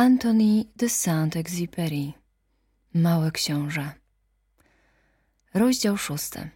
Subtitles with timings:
[0.00, 2.12] Antony de Saint-Exupéry
[2.94, 3.92] Małe Książę
[5.54, 6.50] Rozdział szósty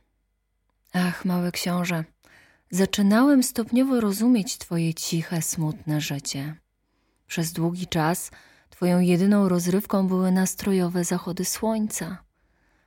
[0.93, 2.05] Ach, małe książę,
[2.71, 6.57] zaczynałem stopniowo rozumieć twoje ciche, smutne życie.
[7.27, 8.31] Przez długi czas
[8.71, 12.25] twoją jedyną rozrywką były nastrojowe zachody słońca.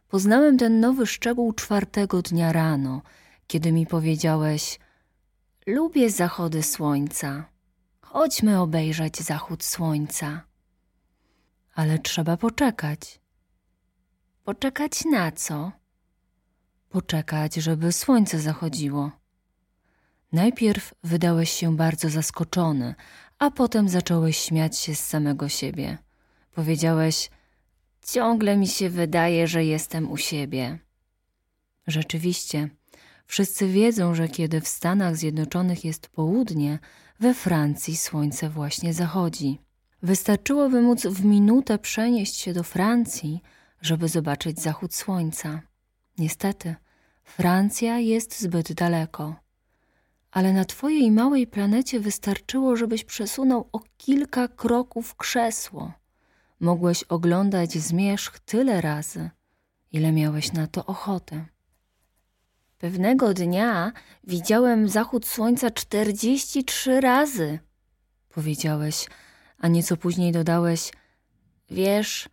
[0.08, 3.02] Poznałem ten nowy szczegół czwartego dnia rano,
[3.48, 4.80] kiedy mi powiedziałeś
[5.68, 7.50] Lubię zachody słońca.
[8.02, 10.47] Chodźmy obejrzeć zachód słońca.
[11.78, 13.20] Ale trzeba poczekać.
[14.44, 15.72] Poczekać na co?
[16.90, 19.12] Poczekać, żeby słońce zachodziło.
[20.32, 22.96] Najpierw wydałeś się bardzo zaskoczony,
[23.40, 25.98] a potem zacząłeś śmiać się z samego siebie.
[26.52, 27.30] Powiedziałeś:
[28.06, 30.80] Ciągle mi się wydaje, że jestem u siebie.
[31.88, 32.70] Rzeczywiście,
[33.26, 36.80] wszyscy wiedzą, że kiedy w Stanach Zjednoczonych jest południe,
[37.20, 39.67] we Francji słońce właśnie zachodzi.
[40.04, 43.42] Wystarczyłoby móc w minutę przenieść się do Francji,
[43.82, 45.62] żeby zobaczyć zachód słońca.
[46.18, 46.76] Niestety,
[47.24, 49.36] Francja jest zbyt daleko.
[50.32, 55.94] Ale na twojej małej planecie wystarczyło, żebyś przesunął o kilka kroków krzesło.
[56.60, 59.30] Mogłeś oglądać zmierzch tyle razy,
[59.92, 61.46] ile miałeś na to ochotę.
[62.78, 63.92] Pewnego dnia
[64.24, 67.60] widziałem zachód słońca czterdzieści trzy razy,
[68.30, 69.08] powiedziałeś,
[69.58, 70.92] a nieco później dodałeś:
[71.70, 72.30] Wiesz,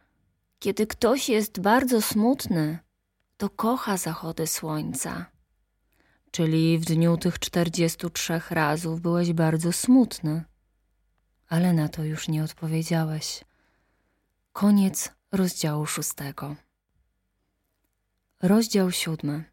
[0.58, 2.78] kiedy ktoś jest bardzo smutny,
[3.36, 5.26] to kocha zachody słońca.
[6.30, 10.44] Czyli w dniu tych czterdziestu trzech razów byłeś bardzo smutny,
[11.48, 13.44] ale na to już nie odpowiedziałeś.
[14.52, 16.56] Koniec rozdziału szóstego.
[18.42, 19.44] Rozdział siódmy.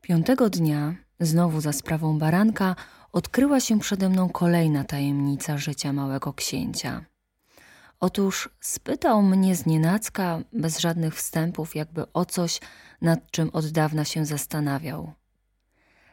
[0.00, 2.76] Piątego dnia, znowu za sprawą baranka,
[3.12, 7.04] odkryła się przede mną kolejna tajemnica życia małego księcia.
[8.00, 12.60] Otóż spytał mnie znienacka, bez żadnych wstępów, jakby o coś,
[13.00, 15.12] nad czym od dawna się zastanawiał.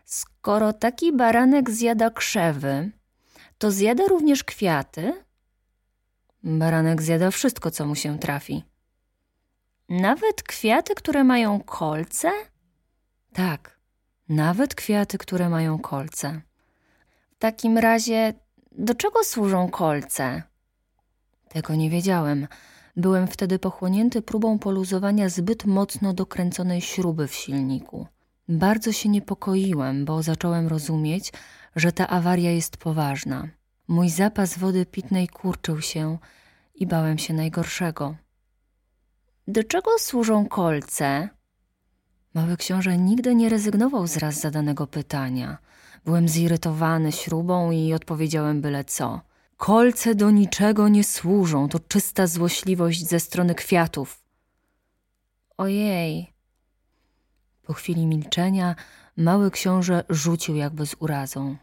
[0.06, 2.92] Skoro taki baranek zjada krzewy,
[3.58, 5.24] to zjada również kwiaty?
[6.44, 8.64] Baranek zjada wszystko, co mu się trafi.
[9.90, 12.31] Nawet kwiaty, które mają kolce?
[13.34, 13.80] Tak,
[14.30, 16.42] nawet kwiaty, które mają kolce.
[17.40, 18.34] Takim razie,
[18.72, 20.44] do czego służą kolce?
[21.50, 22.48] Tego nie wiedziałem.
[22.96, 28.08] Byłem wtedy pochłonięty próbą poluzowania zbyt mocno dokręconej śruby w silniku.
[28.50, 31.34] Bardzo się niepokoiłem, bo zacząłem rozumieć,
[31.76, 33.48] że ta awaria jest poważna.
[33.88, 36.18] Mój zapas wody pitnej kurczył się
[36.76, 38.16] i bałem się najgorszego.
[39.48, 41.30] Do czego służą kolce?
[42.34, 45.58] Mały książę nigdy nie rezygnował z raz zadanego pytania.
[46.06, 49.22] Byłem zirytowany śrubą i odpowiedziałem byle co.
[49.58, 54.24] Kolce do niczego nie służą, to czysta złośliwość ze strony kwiatów.
[55.58, 56.34] Ojej.
[57.64, 58.76] Po chwili milczenia
[59.18, 61.56] mały książę rzucił jakby z urazą.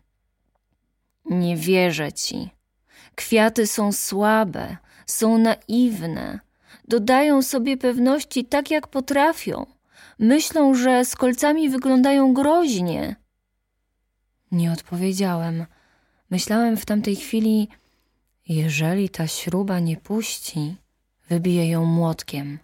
[1.24, 2.50] Nie wierzę ci.
[3.14, 4.76] Kwiaty są słabe,
[5.06, 6.40] są naiwne,
[6.88, 9.66] dodają sobie pewności tak jak potrafią.
[10.18, 13.16] Myślą, że z kolcami wyglądają groźnie.
[14.56, 15.66] Nie odpowiedziałem.
[16.30, 17.68] Myślałem w tamtej chwili,
[18.48, 20.76] jeżeli ta śruba nie puści,
[21.28, 22.58] wybiję ją młotkiem.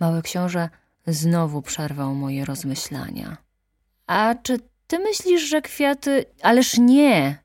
[0.00, 0.68] Mały książę
[1.06, 3.36] znowu przerwał moje rozmyślania.
[4.06, 6.24] A czy ty myślisz, że kwiaty.
[6.42, 7.38] Ależ nie!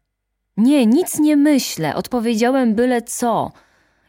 [0.57, 1.95] Nie, nic nie myślę.
[1.95, 3.51] Odpowiedziałem byle co.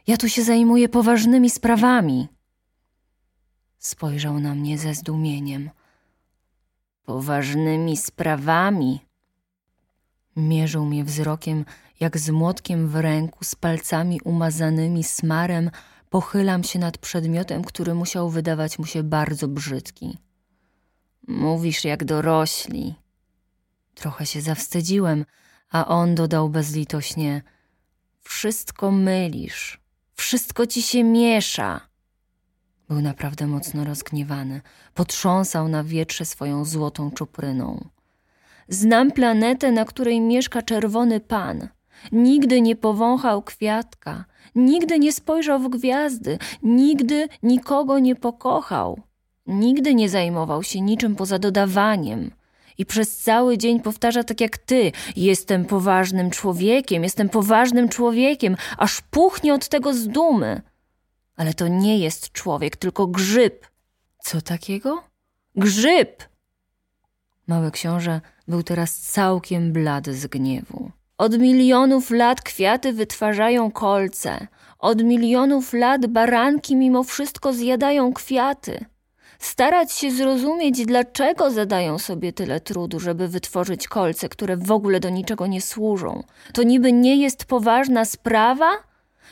[0.07, 2.29] Ja tu się zajmuję poważnymi sprawami.
[3.79, 5.71] Spojrzał na mnie ze zdumieniem.
[7.05, 9.08] Poważnymi sprawami?
[10.39, 11.65] Mierzył mnie wzrokiem,
[12.01, 15.71] jak z młotkiem w ręku, z palcami umazanymi smarem,
[16.11, 20.19] pochylam się nad przedmiotem, który musiał wydawać mu się bardzo brzydki.
[21.29, 22.95] Mówisz jak dorośli.
[23.95, 25.25] Trochę się zawstydziłem,
[25.71, 27.43] a on dodał bezlitośnie:
[28.21, 29.81] Wszystko mylisz,
[30.15, 31.81] wszystko ci się miesza.
[32.89, 34.61] Był naprawdę mocno rozgniewany.
[34.95, 37.89] Potrząsał na wietrze swoją złotą czupryną.
[38.69, 41.69] Znam planetę, na której mieszka czerwony pan.
[42.13, 44.25] Nigdy nie powąchał kwiatka,
[44.55, 49.01] nigdy nie spojrzał w gwiazdy, nigdy nikogo nie pokochał,
[49.47, 52.31] nigdy nie zajmował się niczym poza dodawaniem.
[52.79, 59.01] I przez cały dzień powtarza tak jak ty: Jestem poważnym człowiekiem, jestem poważnym człowiekiem, aż
[59.01, 60.63] puchnie od tego z dumy.
[61.37, 63.67] Ale to nie jest człowiek, tylko grzyb.
[64.19, 65.03] Co takiego?
[65.57, 66.23] Grzyb!
[67.49, 70.91] Mały książę był teraz całkiem blady z gniewu.
[71.19, 74.47] Od milionów lat kwiaty wytwarzają kolce.
[74.79, 78.85] Od milionów lat baranki mimo wszystko zjadają kwiaty.
[79.39, 85.09] Starać się zrozumieć, dlaczego zadają sobie tyle trudu, żeby wytworzyć kolce, które w ogóle do
[85.09, 86.23] niczego nie służą.
[86.53, 88.71] To niby nie jest poważna sprawa?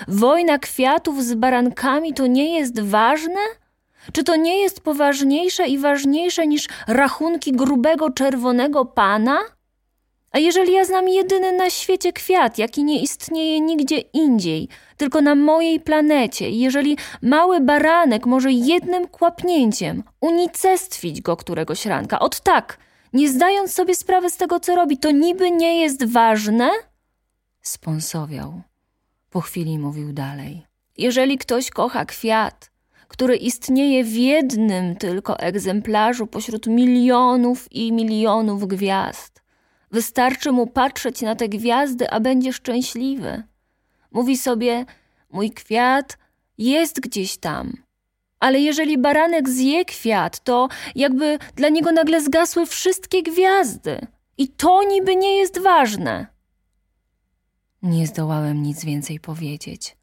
[0.08, 3.40] Wojna kwiatów z barankami to nie jest ważne?
[4.12, 9.38] Czy to nie jest poważniejsze i ważniejsze niż rachunki grubego czerwonego pana?
[10.31, 15.35] A jeżeli ja znam jedyny na świecie kwiat, jaki nie istnieje nigdzie indziej, tylko na
[15.35, 22.79] mojej planecie, jeżeli mały baranek może jednym kłapnięciem unicestwić go któregoś ranka, od tak,
[23.12, 26.70] nie zdając sobie sprawy z tego, co robi, to niby nie jest ważne?
[27.62, 28.62] Sponsowiał.
[29.31, 30.67] Po chwili mówił dalej.
[30.99, 32.70] Jeżeli ktoś kocha kwiat,
[33.16, 39.42] który istnieje w jednym tylko egzemplarzu pośród milionów i milionów gwiazd,
[39.90, 43.42] wystarczy mu patrzeć na te gwiazdy, a będzie szczęśliwy.
[44.12, 44.84] Mówi sobie:
[45.30, 46.18] Mój kwiat
[46.58, 47.72] jest gdzieś tam.
[48.40, 54.06] Ale jeżeli baranek zje kwiat, to jakby dla niego nagle zgasły wszystkie gwiazdy.
[54.38, 56.26] I to niby nie jest ważne.
[57.82, 59.96] Nie zdołałem nic więcej powiedzieć.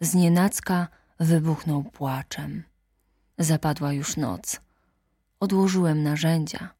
[0.00, 0.88] Znienacka
[1.20, 2.62] wybuchnął płaczem.
[3.38, 4.60] Zapadła już noc.
[5.40, 6.74] Odłożyłem narzędzia.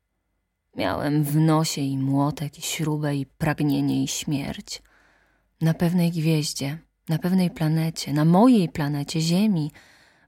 [0.77, 4.83] Miałem w nosie i młotek, i śrubę, i pragnienie, i śmierć.
[5.61, 6.79] Na pewnej gwieździe,
[7.09, 9.73] na pewnej planecie, na mojej planecie Ziemi,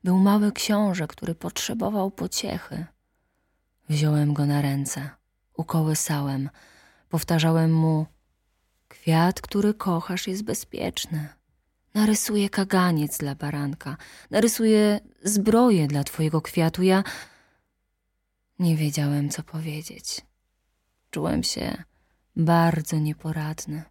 [0.04, 2.86] był mały książę, który potrzebował pociechy.
[3.88, 5.10] Wziąłem go na ręce,
[5.56, 6.50] ukołysałem,
[7.08, 8.06] powtarzałem mu:
[8.88, 11.28] Kwiat, który kochasz, jest bezpieczny.
[11.96, 13.96] Narysuję kaganiec dla baranka,
[14.30, 16.82] narysuję zbroję dla twojego kwiatu.
[16.82, 17.04] Ja
[18.58, 20.20] nie wiedziałem, co powiedzieć.
[21.10, 21.84] Czułem się
[22.36, 23.82] bardzo nieporadny.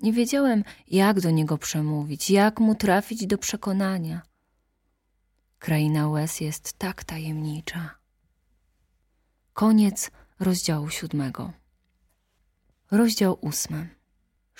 [0.00, 4.22] Nie wiedziałem, jak do niego przemówić, jak mu trafić do przekonania.
[5.58, 7.98] Kraina łez jest tak tajemnicza.
[9.52, 11.52] Koniec rozdziału siódmego.
[12.90, 13.99] Rozdział ósmy.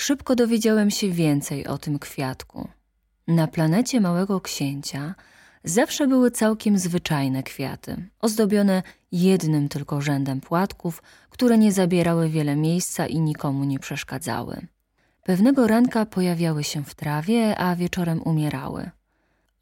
[0.01, 2.69] Szybko dowiedziałem się więcej o tym kwiatku.
[3.29, 5.15] Na planecie Małego Księcia
[5.65, 8.83] zawsze były całkiem zwyczajne kwiaty, ozdobione
[9.13, 14.67] jednym tylko rzędem płatków, które nie zabierały wiele miejsca i nikomu nie przeszkadzały.
[15.25, 18.91] Pewnego ranka pojawiały się w trawie, a wieczorem umierały.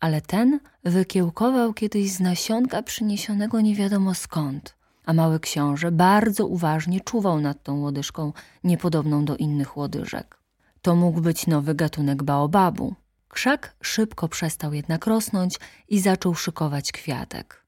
[0.00, 4.77] Ale ten wykiełkował kiedyś z nasionka przyniesionego nie wiadomo skąd,
[5.08, 8.32] a mały książę bardzo uważnie czuwał nad tą łodyżką
[8.64, 10.38] niepodobną do innych łodyżek.
[10.82, 12.94] To mógł być nowy gatunek baobabu.
[13.28, 15.58] Krzak szybko przestał jednak rosnąć
[15.88, 17.64] i zaczął szykować kwiatek.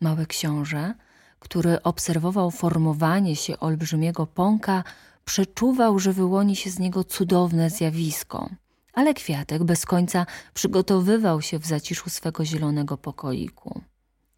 [0.00, 0.94] Mały książę,
[1.38, 4.84] który obserwował formowanie się olbrzymiego pąka,
[5.24, 8.50] przeczuwał, że wyłoni się z niego cudowne zjawisko.
[8.92, 13.80] Ale kwiatek bez końca przygotowywał się w zaciszu swego zielonego pokoiku.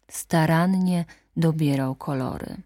[0.09, 1.05] Starannie
[1.37, 2.57] dobierał kolory.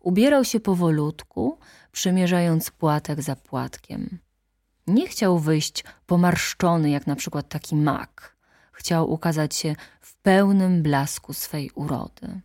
[0.00, 1.58] Ubierał się powolutku,
[1.92, 4.18] przymierzając płatek za płatkiem.
[4.86, 8.36] Nie chciał wyjść pomarszczony, jak na przykład taki mak.
[8.72, 12.40] Chciał ukazać się w pełnym blasku swej urody.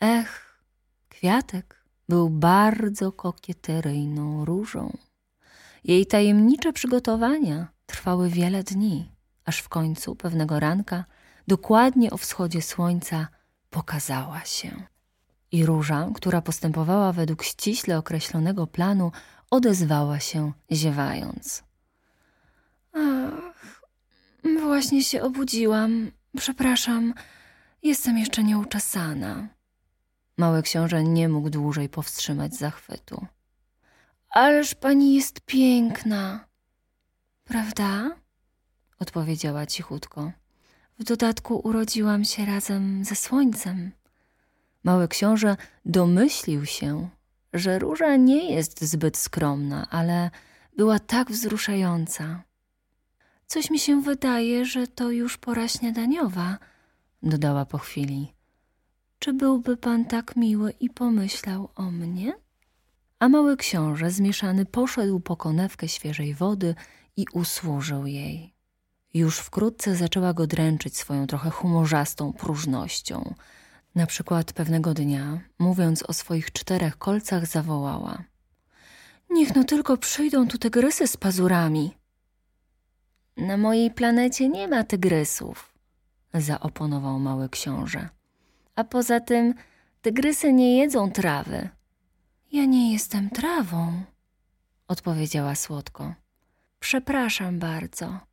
[0.00, 0.62] Ech,
[1.08, 4.96] kwiatek był bardzo kokieteryjną różą.
[5.84, 9.12] Jej tajemnicze przygotowania trwały wiele dni,
[9.44, 11.04] aż w końcu pewnego ranka,
[11.48, 13.28] dokładnie o wschodzie słońca,
[13.70, 14.82] pokazała się.
[15.52, 19.12] I róża, która postępowała według ściśle określonego planu,
[19.50, 21.62] odezwała się ziewając.
[22.92, 23.82] Ach,
[24.60, 26.10] właśnie się obudziłam.
[26.36, 27.14] Przepraszam,
[27.82, 29.48] jestem jeszcze nieuczesana.
[30.38, 33.26] Mały książę nie mógł dłużej powstrzymać zachwytu.
[34.30, 36.48] Ależ pani jest piękna,
[37.44, 38.16] prawda?
[38.98, 40.32] Odpowiedziała cichutko.
[40.98, 43.92] W dodatku urodziłam się razem ze słońcem.
[44.84, 47.08] Mały książę domyślił się,
[47.52, 50.30] że róża nie jest zbyt skromna, ale
[50.76, 52.42] była tak wzruszająca.
[53.46, 56.58] Coś mi się wydaje, że to już pora śniadaniowa,
[57.22, 58.32] dodała po chwili.
[59.18, 62.32] Czy byłby pan tak miły i pomyślał o mnie?
[63.18, 66.74] A mały książę zmieszany poszedł po konewkę świeżej wody
[67.16, 68.57] i usłużył jej.
[69.14, 73.34] Już wkrótce zaczęła go dręczyć swoją trochę humorzastą próżnością.
[73.94, 78.22] Na przykład pewnego dnia, mówiąc o swoich czterech kolcach, zawołała:
[79.30, 81.94] Niech no tylko przyjdą tu tygrysy z pazurami.
[83.36, 85.74] Na mojej planecie nie ma tygrysów,
[86.34, 88.08] zaoponował mały książę.
[88.74, 89.54] A poza tym
[90.02, 91.68] tygrysy nie jedzą trawy.
[92.52, 94.02] Ja nie jestem trawą,
[94.88, 96.14] odpowiedziała słodko.
[96.80, 98.27] Przepraszam bardzo.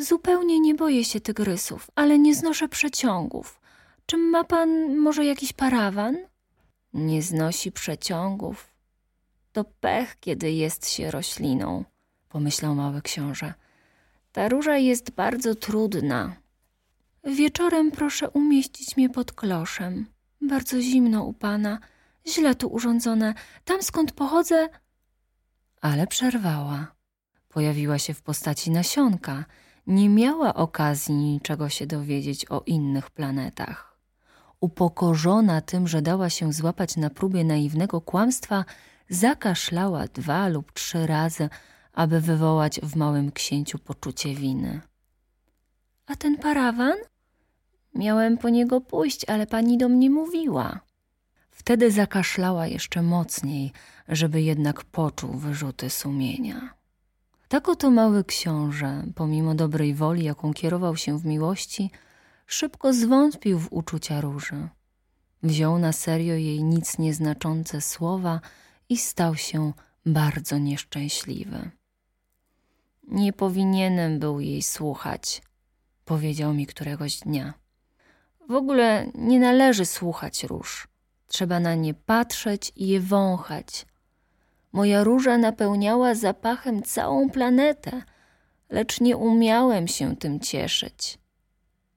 [0.00, 3.60] Zupełnie nie boję się tygrysów, ale nie znoszę przeciągów.
[4.06, 6.16] Czy ma pan może jakiś parawan?
[6.92, 8.70] Nie znosi przeciągów.
[9.52, 11.84] To pech, kiedy jest się rośliną,
[12.28, 13.54] pomyślał mały książę.
[14.32, 16.36] Ta róża jest bardzo trudna.
[17.24, 20.06] Wieczorem proszę umieścić mnie pod kloszem.
[20.40, 21.78] Bardzo zimno u pana,
[22.26, 23.34] źle tu urządzone.
[23.64, 24.68] Tam skąd pochodzę.
[25.80, 26.94] Ale przerwała.
[27.48, 29.44] Pojawiła się w postaci nasionka.
[29.90, 33.96] Nie miała okazji niczego się dowiedzieć o innych planetach.
[34.60, 38.64] Upokorzona tym, że dała się złapać na próbie naiwnego kłamstwa,
[39.08, 41.48] zakaszlała dwa lub trzy razy,
[41.92, 44.80] aby wywołać w małym księciu poczucie winy.
[46.06, 46.96] A ten parawan?
[47.94, 50.80] Miałem po niego pójść, ale pani do mnie mówiła.
[51.50, 53.72] Wtedy zakaszlała jeszcze mocniej,
[54.08, 56.79] żeby jednak poczuł wyrzuty sumienia.
[57.50, 61.90] Tak oto mały książę, pomimo dobrej woli, jaką kierował się w miłości,
[62.46, 64.68] szybko zwątpił w uczucia róży.
[65.42, 68.40] Wziął na serio jej nic nieznaczące słowa
[68.88, 69.72] i stał się
[70.06, 71.70] bardzo nieszczęśliwy.
[73.08, 75.42] Nie powinienem był jej słuchać,
[76.04, 77.54] powiedział mi któregoś dnia.
[78.48, 80.88] W ogóle nie należy słuchać róż.
[81.26, 83.86] Trzeba na nie patrzeć i je wąchać.
[84.72, 88.02] Moja róża napełniała zapachem całą planetę,
[88.70, 91.18] lecz nie umiałem się tym cieszyć.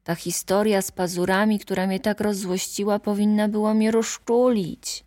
[0.03, 5.05] Ta historia z pazurami, która mnie tak rozzłościła, powinna była mnie rozczulić.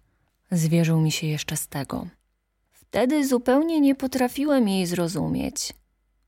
[0.51, 2.07] Zwierzył mi się jeszcze z tego.
[2.73, 5.73] Wtedy zupełnie nie potrafiłem jej zrozumieć.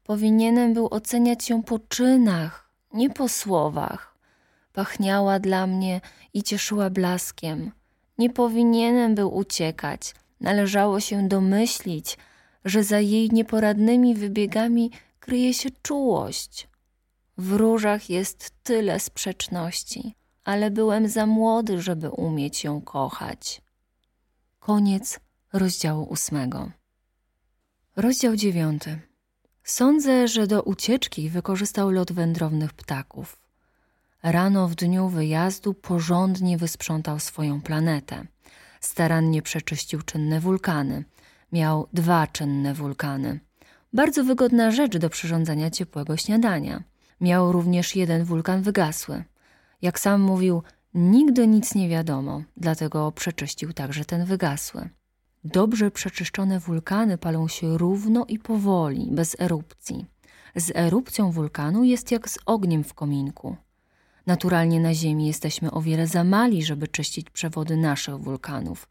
[0.04, 4.18] Powinienem był oceniać ją po czynach, nie po słowach.
[4.72, 6.00] Pachniała dla mnie
[6.34, 7.72] i cieszyła blaskiem.
[8.18, 10.14] Nie powinienem był uciekać.
[10.40, 12.18] Należało się domyślić,
[12.64, 14.90] że za jej nieporadnymi wybiegami
[15.20, 16.68] kryje się czułość.
[17.38, 20.14] W różach jest tyle sprzeczności,
[20.44, 23.62] ale byłem za młody, żeby umieć ją kochać.
[24.58, 25.20] Koniec
[25.52, 26.70] rozdziału ósmego.
[27.96, 29.00] Rozdział dziewiąty.
[29.64, 33.38] Sądzę, że do ucieczki wykorzystał lot wędrownych ptaków.
[34.22, 38.26] Rano w dniu wyjazdu porządnie wysprzątał swoją planetę.
[38.80, 41.04] Starannie przeczyścił czynne wulkany.
[41.52, 43.40] Miał dwa czynne wulkany.
[43.92, 46.82] Bardzo wygodna rzecz do przyrządzania ciepłego śniadania.
[47.20, 49.24] Miał również jeden wulkan wygasły.
[49.82, 50.62] Jak sam mówił,
[50.94, 54.88] nigdy nic nie wiadomo, dlatego przeczyścił także ten wygasły.
[55.44, 60.06] Dobrze przeczyszczone wulkany palą się równo i powoli, bez erupcji.
[60.56, 63.56] Z erupcją wulkanu jest jak z ogniem w kominku.
[64.28, 68.88] Naturalnie na Ziemi jesteśmy o wiele za mali, żeby czyścić przewody naszych wulkanów,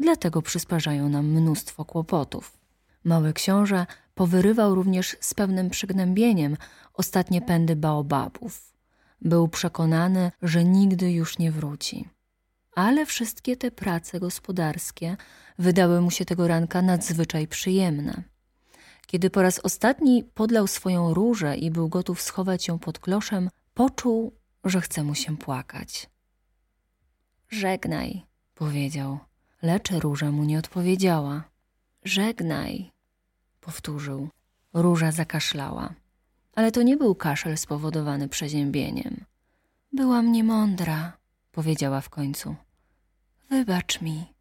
[0.00, 2.58] dlatego przysparzają nam mnóstwo kłopotów.
[3.04, 6.56] Mały książę powyrywał również z pewnym przygnębieniem
[6.94, 8.72] ostatnie pędy baobabów.
[9.20, 12.08] Był przekonany, że nigdy już nie wróci.
[12.74, 15.16] Ale wszystkie te prace gospodarskie
[15.58, 18.22] wydały mu się tego ranka nadzwyczaj przyjemne.
[19.06, 24.32] Kiedy po raz ostatni podlał swoją różę i był gotów schować ją pod kloszem, poczuł,
[24.70, 26.10] że chce mu się płakać.
[27.48, 29.18] Żegnaj, powiedział,
[29.62, 31.44] lecz róża mu nie odpowiedziała.
[32.04, 32.90] Żegnaj,
[33.60, 34.28] powtórzył.
[34.72, 35.94] Róża zakaszlała,
[36.54, 39.24] ale to nie był kaszel spowodowany przeziębieniem.
[39.92, 41.12] Byłam niemądra,
[41.52, 42.56] powiedziała w końcu.
[43.50, 44.34] Wybacz mi,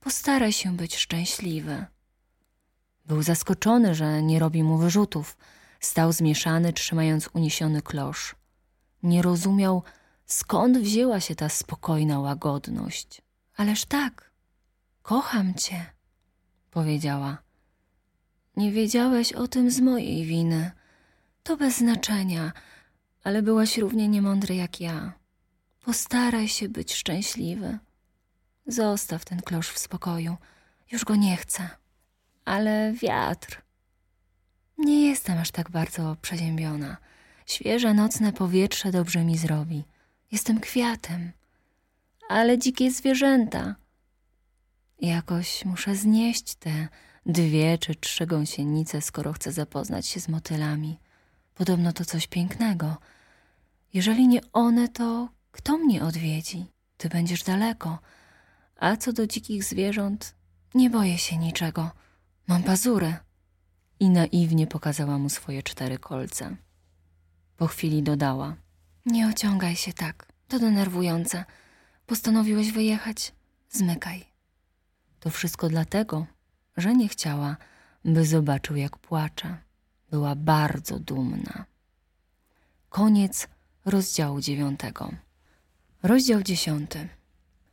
[0.00, 1.86] postaraj się być szczęśliwy.
[3.06, 5.36] Był zaskoczony, że nie robi mu wyrzutów.
[5.80, 8.37] Stał zmieszany, trzymając uniesiony klosz.
[9.02, 9.82] Nie rozumiał,
[10.26, 13.22] skąd wzięła się ta spokojna łagodność.
[13.56, 14.30] Ależ tak,
[15.02, 15.86] kocham cię,
[16.70, 17.38] powiedziała.
[18.56, 20.70] Nie wiedziałeś o tym z mojej winy.
[21.42, 22.52] To bez znaczenia,
[23.24, 25.12] ale byłaś równie niemądry jak ja.
[25.84, 27.78] Postaraj się być szczęśliwy.
[28.66, 30.36] Zostaw ten klosz w spokoju.
[30.92, 31.68] Już go nie chcę.
[32.44, 33.62] Ale wiatr.
[34.78, 36.96] Nie jestem aż tak bardzo przeziębiona.
[37.48, 39.84] Świeże nocne powietrze dobrze mi zrobi.
[40.32, 41.32] Jestem kwiatem.
[42.28, 43.74] Ale dzikie zwierzęta.
[45.00, 46.88] Jakoś muszę znieść te
[47.26, 50.98] dwie czy trzy gąsienice, skoro chcę zapoznać się z motylami.
[51.54, 52.96] Podobno to coś pięknego.
[53.94, 56.66] Jeżeli nie one, to kto mnie odwiedzi?
[56.96, 57.98] Ty będziesz daleko.
[58.76, 60.34] A co do dzikich zwierząt,
[60.74, 61.90] nie boję się niczego.
[62.46, 63.16] Mam pazury.
[64.00, 66.56] I naiwnie pokazała mu swoje cztery kolce.
[67.58, 68.56] Po chwili dodała.
[69.06, 70.26] Nie ociągaj się tak.
[70.48, 71.44] To denerwujące.
[72.06, 73.32] Postanowiłeś wyjechać?
[73.70, 74.24] Zmykaj.
[75.20, 76.26] To wszystko dlatego,
[76.76, 77.56] że nie chciała,
[78.04, 79.58] by zobaczył, jak płacze.
[80.10, 81.64] Była bardzo dumna.
[82.88, 83.48] Koniec
[83.84, 85.12] rozdziału dziewiątego.
[86.02, 87.08] Rozdział dziesiąty.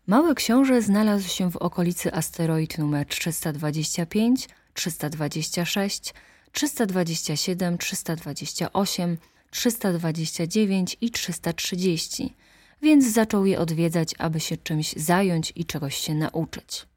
[0.07, 6.13] Mały książę znalazł się w okolicy asteroid numer 325, 326,
[6.51, 9.17] 327, 328,
[9.49, 12.35] 329 i 330,
[12.81, 16.87] więc zaczął je odwiedzać, aby się czymś zająć i czegoś się nauczyć.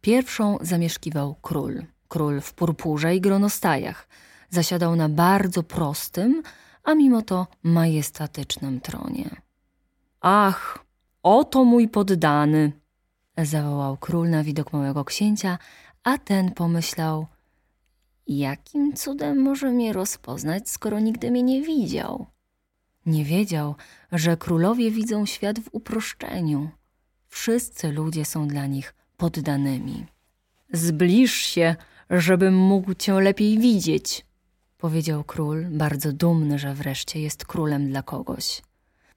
[0.00, 4.08] Pierwszą zamieszkiwał król, król w purpurze i gronostajach.
[4.50, 6.42] Zasiadał na bardzo prostym,
[6.84, 9.30] a mimo to majestatycznym tronie.
[10.20, 10.78] Ach,
[11.22, 12.72] oto mój poddany!
[13.38, 15.58] zawołał król na widok małego księcia,
[16.04, 17.26] a ten pomyślał:
[18.26, 22.26] Jakim cudem może mnie rozpoznać, skoro nigdy mnie nie widział?
[23.06, 23.74] Nie wiedział,
[24.12, 26.70] że królowie widzą świat w uproszczeniu.
[27.28, 30.06] Wszyscy ludzie są dla nich poddanymi.
[30.72, 31.76] Zbliż się,
[32.10, 34.26] żebym mógł cię lepiej widzieć,
[34.78, 38.62] powiedział król, bardzo dumny, że wreszcie jest królem dla kogoś.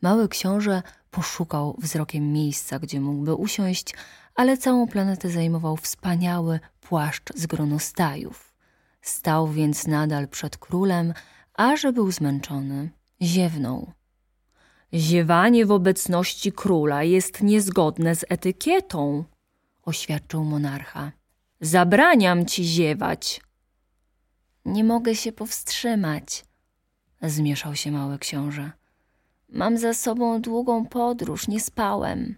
[0.02, 3.94] Mały książę poszukał wzrokiem miejsca, gdzie mógłby usiąść,
[4.36, 8.49] ale całą planetę zajmował wspaniały płaszcz z gronostajów.
[9.02, 11.14] Stał więc nadal przed królem,
[11.54, 12.90] a że był zmęczony,
[13.22, 13.92] ziewnął.
[14.94, 19.24] Ziewanie w obecności króla jest niezgodne z etykietą,
[19.84, 21.12] oświadczył monarcha.
[21.62, 23.42] Zabraniam ci ziewać.
[24.66, 26.46] Nie mogę się powstrzymać,
[27.22, 28.72] zmieszał się mały książę.
[29.50, 32.36] Mam za sobą długą podróż, nie spałem.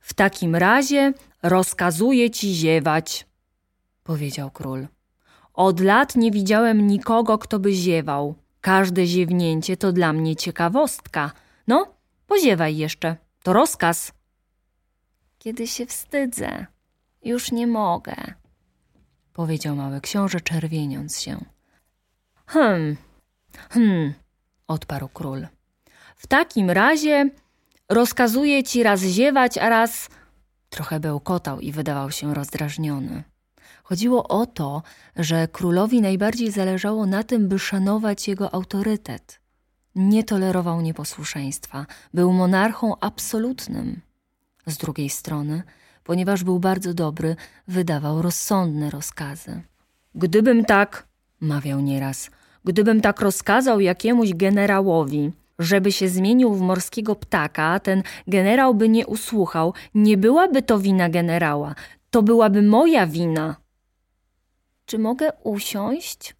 [0.00, 3.26] W takim razie rozkazuję ci ziewać,
[4.02, 4.88] powiedział król.
[5.58, 8.34] Od lat nie widziałem nikogo, kto by ziewał.
[8.60, 11.32] Każde ziewnięcie to dla mnie ciekawostka.
[11.66, 11.94] No,
[12.26, 13.16] poziewaj jeszcze.
[13.42, 14.12] To rozkaz.
[15.38, 16.66] Kiedy się wstydzę,
[17.24, 18.14] już nie mogę,
[19.32, 21.44] powiedział mały książę, czerwieniąc się.
[22.46, 22.96] Hm,
[23.70, 24.14] hm,
[24.68, 25.46] odparł król.
[26.16, 27.30] W takim razie
[27.88, 30.08] rozkazuję ci raz ziewać, a raz.
[30.70, 33.22] Trochę bełkotał i wydawał się rozdrażniony.
[33.82, 34.82] Chodziło o to,
[35.16, 39.40] że królowi najbardziej zależało na tym, by szanować jego autorytet.
[39.94, 44.00] Nie tolerował nieposłuszeństwa, był monarchą absolutnym.
[44.66, 45.62] Z drugiej strony,
[46.04, 47.36] ponieważ był bardzo dobry,
[47.68, 49.62] wydawał rozsądne rozkazy.
[50.14, 51.06] Gdybym tak,
[51.40, 52.30] mawiał nieraz,
[52.64, 59.06] gdybym tak rozkazał jakiemuś generałowi, żeby się zmienił w morskiego ptaka, ten generał by nie
[59.06, 61.74] usłuchał, nie byłaby to wina generała,
[62.10, 63.56] to byłaby moja wina.
[64.86, 66.36] Czy mogę usiąść?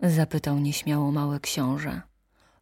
[0.00, 2.02] zapytał nieśmiało mały książę.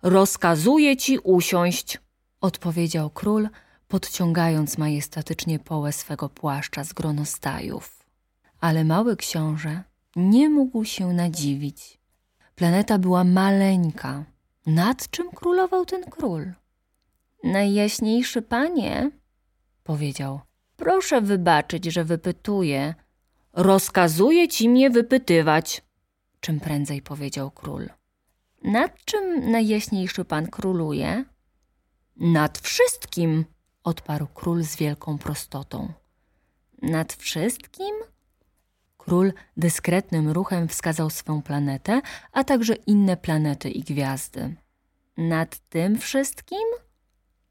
[0.02, 1.98] Rozkazuję ci usiąść,
[2.40, 3.48] odpowiedział król,
[3.88, 8.04] podciągając majestatycznie połę swego płaszcza z gronostajów.
[8.60, 9.82] Ale mały książę
[10.16, 12.00] nie mógł się nadziwić.
[12.54, 14.24] Planeta była maleńka.
[14.66, 16.52] Nad czym królował ten król?
[17.44, 19.10] Najjaśniejszy panie,
[19.84, 20.40] powiedział,
[20.76, 22.94] proszę wybaczyć, że wypytuję,
[23.56, 25.82] Rozkazuje ci mnie wypytywać,
[26.40, 27.88] czym prędzej powiedział król.
[28.64, 31.24] Nad czym najjaśniejszy pan króluje?
[32.16, 33.44] Nad wszystkim,
[33.84, 35.92] odparł król z wielką prostotą.
[36.82, 37.94] Nad wszystkim?
[38.96, 42.00] Król dyskretnym ruchem wskazał swą planetę,
[42.32, 44.54] a także inne planety i gwiazdy.
[45.16, 46.68] Nad tym wszystkim?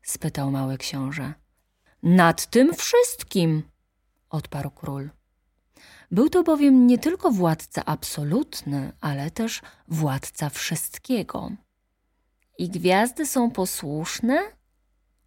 [0.02, 1.34] spytał mały książę.
[2.04, 3.64] Nad tym wszystkim,
[4.30, 5.10] odparł król.
[6.12, 11.52] Był to bowiem nie tylko władca absolutny, ale też władca wszystkiego.
[12.58, 14.40] I gwiazdy są posłuszne?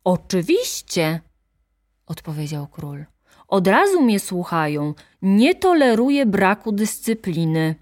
[0.05, 1.21] Oczywiście,
[2.07, 3.05] odpowiedział król.
[3.49, 4.95] Od razu mnie słuchają.
[5.23, 7.75] Nie toleruję braku dyscypliny.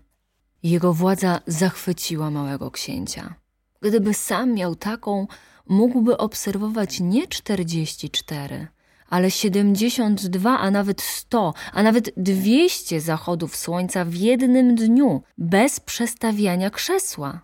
[0.63, 3.35] Jego władza zachwyciła małego księcia.
[3.81, 5.27] Gdyby sam miał taką,
[5.69, 8.67] mógłby obserwować nie czterdzieści cztery,
[9.11, 16.71] ale 72, a nawet 100, a nawet 200 zachodów słońca w jednym dniu, bez przestawiania
[16.71, 17.40] krzesła.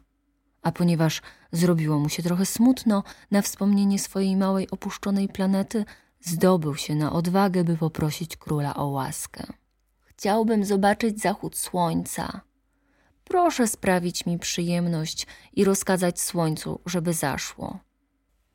[0.63, 5.85] A ponieważ zrobiło mu się trochę smutno na wspomnienie swojej małej opuszczonej planety,
[6.21, 9.47] zdobył się na odwagę, by poprosić króla o łaskę.
[10.05, 12.41] Chciałbym zobaczyć zachód słońca.
[13.25, 17.79] Proszę sprawić mi przyjemność i rozkazać słońcu, żeby zaszło.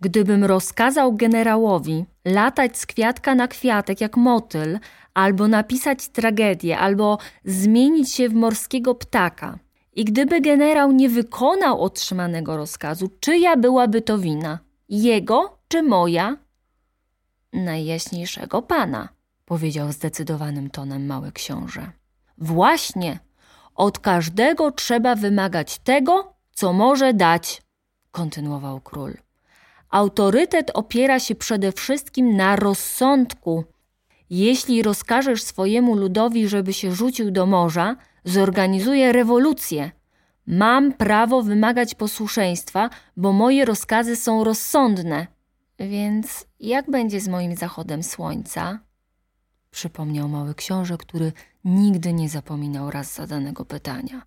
[0.06, 4.80] Gdybym rozkazał generałowi latać z kwiatka na kwiatek jak motyl,
[5.14, 9.60] albo napisać tragedię, albo zmienić się w morskiego ptaka,
[9.94, 14.60] i gdyby generał nie wykonał otrzymanego rozkazu, czyja byłaby to wina?
[14.90, 16.38] Jego czy moja?
[17.54, 19.10] Najjaśniejszego pana,
[19.46, 21.92] powiedział zdecydowanym tonem mały książę.
[22.38, 23.20] Właśnie,
[23.76, 27.62] Od każdego trzeba wymagać tego, co może dać,
[28.12, 29.25] kontynuował król.
[29.90, 33.64] Autorytet opiera się przede wszystkim na rozsądku.
[34.30, 39.92] Jeśli rozkażesz swojemu ludowi, żeby się rzucił do morza, zorganizuje rewolucję.
[40.48, 45.28] Mam prawo wymagać posłuszeństwa, bo moje rozkazy są rozsądne.
[45.80, 48.80] Więc jak będzie z moim zachodem słońca?
[49.72, 51.32] Przypomniał mały książę, który
[51.66, 54.22] nigdy nie zapominał raz zadanego pytania.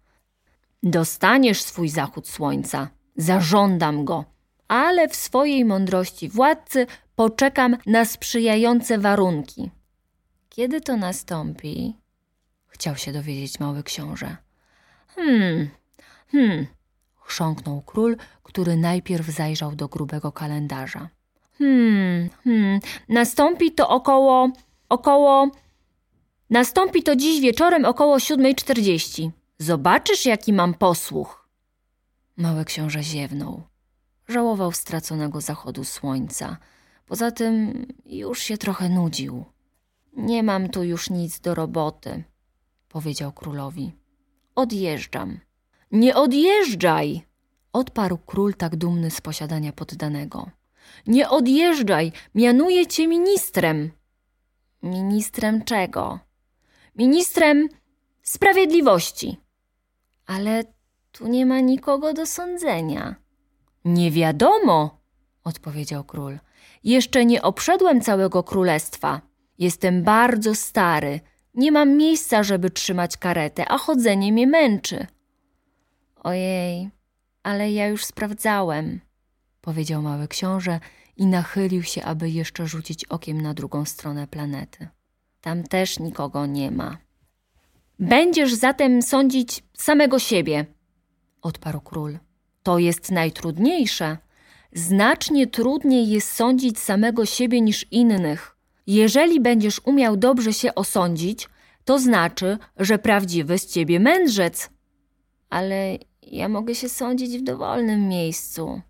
[0.83, 4.25] Dostaniesz swój zachód słońca, zażądam go,
[4.69, 9.71] ale w swojej mądrości władcy poczekam na sprzyjające warunki.
[10.49, 11.95] Kiedy to nastąpi?
[12.67, 14.37] Chciał się dowiedzieć mały książę.
[15.07, 15.69] Hmm,
[16.33, 16.67] hmm,
[17.21, 21.09] chrząknął król, który najpierw zajrzał do grubego kalendarza.
[21.59, 24.51] Hmm, hmm, nastąpi to około,
[24.89, 25.51] około,
[26.51, 29.31] nastąpi to dziś wieczorem około 7.40.
[29.59, 31.49] Zobaczysz, jaki mam posłuch.
[32.37, 33.63] Mały książę ziewnął.
[34.29, 36.57] Żałował straconego zachodu słońca.
[37.07, 39.45] Poza tym już się trochę nudził.
[40.17, 42.25] Nie mam tu już nic do roboty,
[42.89, 43.93] powiedział królowi.
[44.55, 45.41] Odjeżdżam.
[45.93, 47.23] Nie odjeżdżaj!
[47.73, 50.51] Odparł król tak dumny z posiadania poddanego.
[51.07, 53.91] Nie odjeżdżaj, mianuję cię ministrem.
[54.83, 56.19] Ministrem czego?
[56.97, 57.69] Ministrem
[58.23, 59.37] sprawiedliwości.
[60.27, 60.65] Ale
[61.13, 63.15] tu nie ma nikogo do sądzenia.
[63.85, 65.01] Nie wiadomo,
[65.45, 66.39] odpowiedział król.
[66.85, 69.21] Jeszcze nie obszedłem całego królestwa.
[69.59, 71.21] Jestem bardzo stary.
[71.55, 75.07] Nie mam miejsca, żeby trzymać karetę, a chodzenie mnie męczy.
[76.17, 76.91] Ojej,
[77.43, 79.01] ale ja już sprawdzałem,
[79.61, 80.81] powiedział mały książę
[81.17, 84.89] i nachylił się, aby jeszcze rzucić okiem na drugą stronę planety.
[85.41, 86.99] Tam też nikogo nie ma.
[87.99, 90.67] Będziesz zatem sądzić samego siebie,
[91.43, 92.19] odparł król.
[92.69, 94.17] To jest najtrudniejsze.
[94.73, 98.57] Znacznie trudniej jest sądzić samego siebie niż innych.
[98.87, 101.49] Jeżeli będziesz umiał dobrze się osądzić,
[101.85, 104.71] to znaczy, że prawdziwy z ciebie mędrzec.
[105.51, 108.81] Ale ja mogę się sądzić w dowolnym miejscu,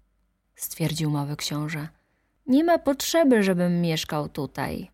[0.57, 1.88] stwierdził mały książę.
[2.47, 4.91] Nie ma potrzeby, żebym mieszkał tutaj.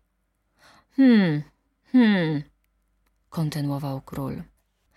[0.95, 1.41] Hmm,
[1.91, 2.43] hmm,
[3.29, 4.43] kontynuował król.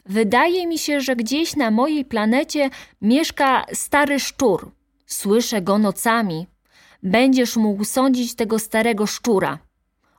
[0.09, 4.71] Wydaje mi się, że gdzieś na mojej planecie mieszka stary szczur.
[5.07, 6.47] Słyszę go nocami.
[7.03, 9.59] Będziesz mógł sądzić tego starego szczura.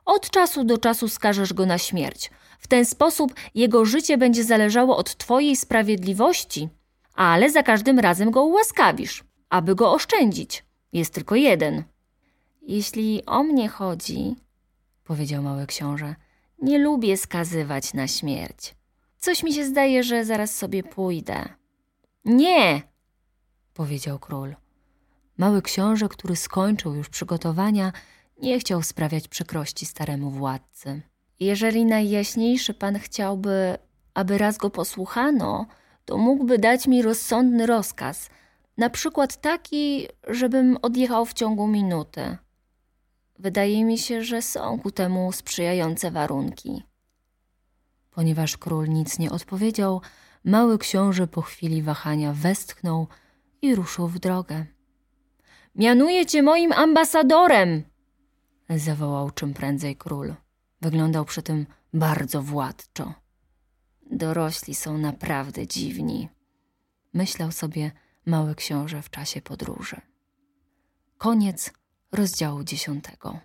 [0.04, 2.30] Od czasu do czasu skażesz go na śmierć.
[2.58, 6.68] W ten sposób jego życie będzie zależało od twojej sprawiedliwości,
[7.14, 10.64] ale za każdym razem go ułaskawisz, aby go oszczędzić.
[10.92, 11.82] Jest tylko jeden.
[12.62, 14.36] Jeśli o mnie chodzi,
[15.04, 16.14] powiedział mały książę,
[16.62, 18.79] nie lubię skazywać na śmierć.
[19.20, 21.48] Coś mi się zdaje, że zaraz sobie pójdę.
[22.24, 22.82] Nie,
[23.74, 24.56] powiedział król.
[25.36, 27.92] Mały książę, który skończył już przygotowania,
[28.42, 31.02] nie chciał sprawiać przykrości staremu władcy.
[31.40, 33.78] Jeżeli najjaśniejszy pan chciałby,
[34.14, 35.66] aby raz go posłuchano,
[36.04, 38.30] to mógłby dać mi rozsądny rozkaz,
[38.76, 42.36] na przykład taki, żebym odjechał w ciągu minuty.
[43.38, 46.89] Wydaje mi się, że są ku temu sprzyjające warunki.
[48.10, 50.00] Ponieważ król nic nie odpowiedział,
[50.44, 53.06] mały książę po chwili wahania westchnął
[53.62, 54.66] i ruszył w drogę.
[55.74, 57.82] Mianuję cię moim ambasadorem!
[58.76, 60.34] zawołał czym prędzej król.
[60.80, 63.14] Wyglądał przy tym bardzo władczo.
[64.10, 66.28] Dorośli są naprawdę dziwni,
[67.14, 67.92] myślał sobie
[68.26, 70.00] mały książę w czasie podróży.
[71.18, 71.72] Koniec
[72.12, 73.40] rozdziału dziesiątego.